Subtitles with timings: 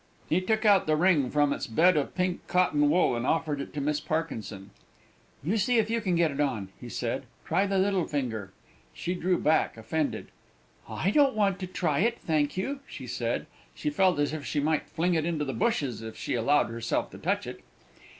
[0.27, 3.71] He took out the ring from its bed of pink cotton wool, and offered it
[3.75, 4.71] to Miss Parkinson.
[5.43, 8.51] "You see if you can get it on," he said; "try the little finger!"
[8.95, 10.29] She drew back, offended.
[10.89, 13.45] "I don't want to try it, thank you," she said
[13.75, 17.11] (she felt as if she might fling it into the bushes if she allowed herself
[17.11, 17.59] to touch it).